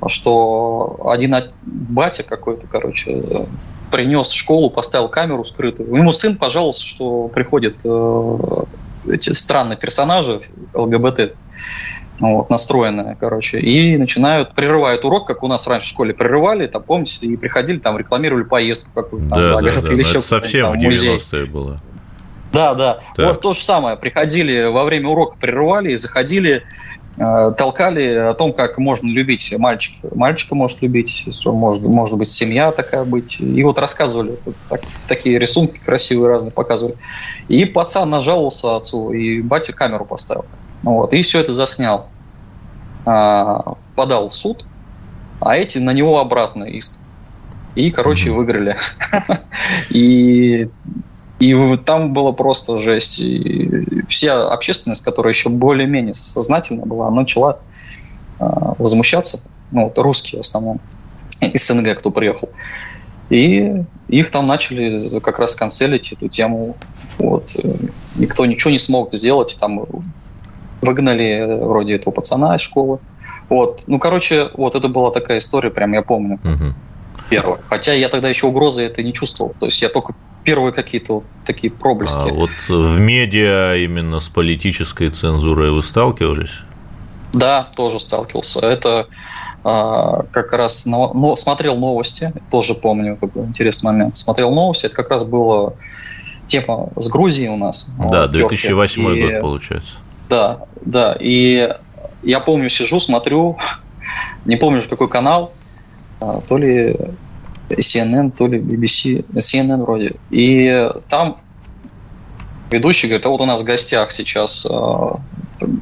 [0.08, 3.48] что один батя какой-то, короче,
[3.94, 5.96] принес в школу, поставил камеру скрытую.
[5.96, 8.64] Ему сын пожаловался, что приходят э,
[9.08, 10.42] эти странные персонажи
[10.74, 11.36] ЛГБТ
[12.20, 16.84] вот, настроенная, короче, и начинают, прерывают урок, как у нас раньше в школе прерывали, там,
[16.84, 20.22] помните, и приходили, там, рекламировали поездку какую-то там да, за город да, да, или еще
[20.22, 21.82] совсем там, в 90-е было.
[22.52, 23.00] Да, да.
[23.16, 23.28] Так.
[23.28, 23.98] Вот то же самое.
[23.98, 26.62] Приходили во время урока, прерывали и заходили,
[27.18, 30.10] э, толкали о том, как можно любить мальчика.
[30.14, 33.40] Мальчика может любить, может, может быть семья такая быть.
[33.40, 34.38] И вот рассказывали,
[34.70, 36.96] так, такие рисунки красивые разные показывали.
[37.48, 40.46] И пацан нажаловался отцу, и батя камеру поставил.
[40.84, 42.08] Вот, и все это заснял.
[43.06, 44.66] А, подал в суд,
[45.40, 46.98] а эти на него обратно иск.
[47.76, 48.34] И, короче, mm-hmm.
[48.34, 48.78] выиграли.
[49.90, 50.70] и,
[51.40, 53.20] и там было просто жесть.
[53.20, 57.60] И вся общественность, которая еще более-менее сознательная была, начала
[58.40, 59.42] а, возмущаться.
[59.72, 60.80] Ну, вот русские в основном,
[61.42, 62.50] из СНГ, кто приехал.
[63.30, 66.76] И их там начали как раз канцелить эту тему.
[67.18, 67.56] Вот.
[68.16, 69.58] Никто ничего не смог сделать.
[69.60, 69.86] Там
[70.84, 73.00] выгнали э, вроде этого пацана из школы.
[73.50, 73.84] Вот.
[73.88, 76.40] Ну, короче, вот это была такая история, прям я помню.
[76.44, 76.74] Угу.
[77.30, 77.60] Первая.
[77.68, 79.56] Хотя я тогда еще угрозы это не чувствовал.
[79.60, 80.14] То есть я только
[80.44, 82.30] первые какие-то вот такие проблески.
[82.30, 86.62] А вот в медиа именно с политической цензурой вы сталкивались?
[87.34, 88.60] Да, тоже сталкивался.
[88.60, 89.08] Это
[89.64, 94.16] а, как раз но, но, смотрел новости, тоже помню, такой интересный момент.
[94.16, 95.76] Смотрел новости, это как раз было
[96.48, 97.90] тема с Грузией у нас.
[97.98, 99.94] Да, 2008 и, год получается.
[100.30, 101.18] Да, да.
[101.20, 101.70] И
[102.24, 103.58] я помню, сижу, смотрю,
[104.46, 105.54] не помню, какой канал,
[106.20, 106.96] а, то ли
[107.70, 110.16] CNN, то ли BBC, CNN вроде.
[110.30, 111.38] И там
[112.72, 115.12] ведущий говорит, а вот у нас в гостях сейчас э,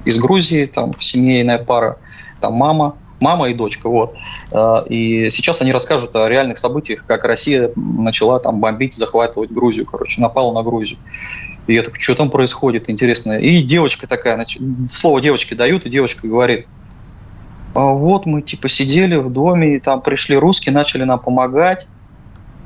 [0.06, 1.98] из Грузии, там семейная пара,
[2.40, 4.16] там мама, мама и дочка, вот.
[4.52, 9.86] Э, и сейчас они расскажут о реальных событиях, как Россия начала там бомбить, захватывать Грузию,
[9.86, 11.00] короче, напала на Грузию.
[11.68, 13.38] И я такой, что там происходит, интересно.
[13.40, 14.46] И девочка такая,
[14.90, 16.68] слово девочке дают, и девочка говорит,
[17.74, 21.88] а вот мы типа сидели в доме, и там пришли русские, начали нам помогать.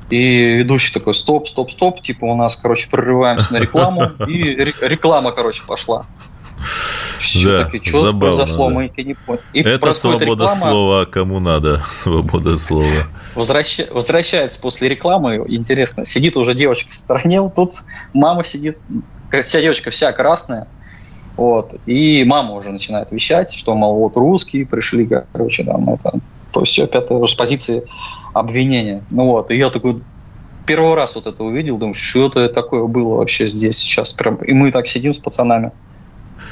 [0.10, 5.32] И ведущий такой, стоп, стоп, стоп, типа у нас, короче, прорываемся на рекламу, и реклама,
[5.32, 6.06] короче, пошла.
[7.20, 8.74] Все да, таки, что забавно, произошло, да.
[8.74, 9.44] мы не поняли.
[9.54, 13.08] И Это свобода реклама, слова, а кому надо свобода слова.
[13.36, 18.78] Возвращ, возвращается после рекламы, интересно, сидит уже девочка в стороне, тут мама сидит,
[19.42, 20.68] вся девочка вся красная,
[21.38, 26.14] вот, и мама уже начинает вещать, что, мол, вот русские пришли, короче, там, это,
[26.52, 27.84] то есть опять уже с позиции
[28.34, 29.04] обвинения.
[29.10, 30.02] Ну вот, и я такой
[30.66, 34.54] первый раз вот это увидел, думаю, что это такое было вообще здесь сейчас, прям, и
[34.54, 35.72] мы так сидим с пацанами,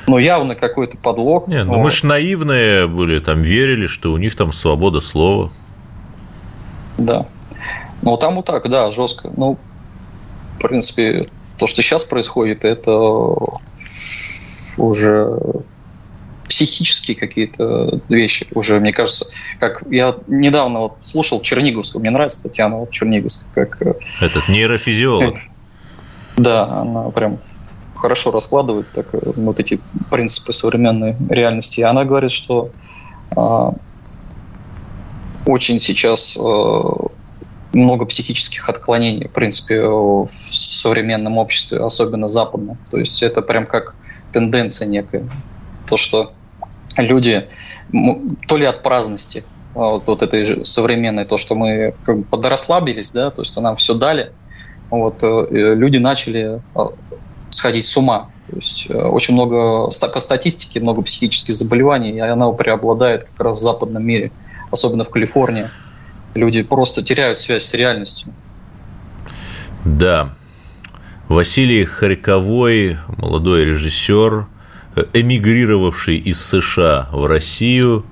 [0.08, 1.48] ну, явно какой-то подлог.
[1.48, 1.84] Не, ну вот.
[1.84, 5.52] мы же наивные были, там верили, что у них там свобода слова.
[6.98, 7.26] Да.
[8.02, 9.32] Ну, там вот так, да, жестко.
[9.36, 9.58] Ну,
[10.58, 11.26] в принципе,
[11.58, 13.02] то, что сейчас происходит, это
[14.78, 15.40] уже
[16.48, 19.26] психические какие-то вещи уже, мне кажется,
[19.60, 23.82] как я недавно вот слушал Черниговскую, мне нравится Татьяна вот Черниговская, как...
[23.82, 25.36] Э, Этот нейрофизиолог.
[26.36, 27.38] Да, она прям
[28.04, 29.80] хорошо раскладывает так, э, вот эти
[30.12, 31.80] принципы современной реальности.
[31.80, 32.70] И она говорит, что
[33.34, 33.72] э,
[35.46, 36.82] очень сейчас э,
[37.72, 42.78] много психических отклонений, в принципе, в современном обществе, особенно западном.
[42.92, 43.96] То есть это прям как
[44.34, 45.24] тенденция некая.
[45.88, 46.34] То, что
[46.98, 47.48] люди
[48.48, 49.46] то ли от праздности,
[49.76, 53.78] а вот, вот этой современной, то, что мы как бы подрасслабились, да, то, что нам
[53.78, 54.34] все дали,
[54.90, 56.62] вот, э, люди начали
[57.54, 58.30] сходить с ума.
[58.50, 63.60] То есть э, очень много, по статистике, много психических заболеваний, и она преобладает как раз
[63.60, 64.32] в западном мире,
[64.72, 65.70] особенно в Калифорнии.
[66.36, 68.34] Люди просто теряют связь с реальностью.
[69.86, 70.34] Да.
[71.30, 74.48] Василий Харьковой, молодой режиссер,
[75.14, 78.06] эмигрировавший из США в Россию,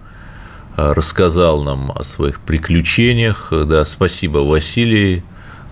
[0.75, 3.51] рассказал нам о своих приключениях.
[3.51, 5.23] Да, спасибо, Василий.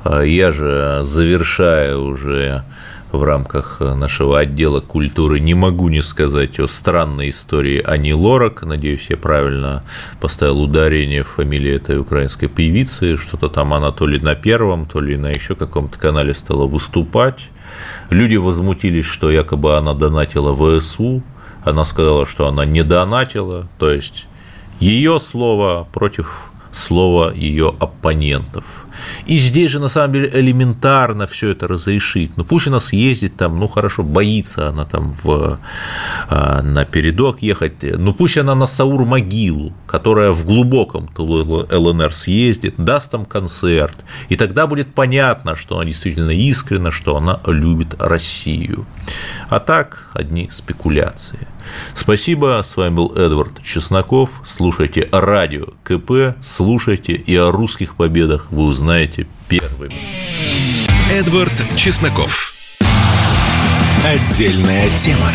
[0.05, 2.63] Я же завершаю уже
[3.11, 8.63] в рамках нашего отдела культуры не могу не сказать о странной истории Ани Лорак.
[8.63, 9.83] Надеюсь, я правильно
[10.21, 13.17] поставил ударение в фамилии этой украинской певицы.
[13.17, 17.49] Что-то там она то ли на первом, то ли на еще каком-то канале стала выступать.
[18.09, 21.23] Люди возмутились, что якобы она донатила ВСУ.
[21.63, 23.67] Она сказала, что она не донатила.
[23.79, 24.27] То есть
[24.79, 28.85] ее слово против слова ее оппонентов.
[29.27, 32.37] И здесь же, на самом деле, элементарно все это разрешить.
[32.37, 35.59] Ну, пусть она съездит там, ну, хорошо, боится она там в,
[36.29, 43.11] а, на передок ехать, ну, пусть она на Саур-могилу, которая в глубоком ЛНР съездит, даст
[43.11, 48.85] там концерт, и тогда будет понятно, что она действительно искренна, что она любит Россию.
[49.49, 51.47] А так, одни спекуляции.
[51.93, 54.41] Спасибо, с вами был Эдвард Чесноков.
[54.45, 59.95] Слушайте радио КП, слушайте, и о русских победах вы узнаете первыми.
[61.11, 62.53] Эдвард Чесноков.
[64.05, 65.31] Отдельная тема.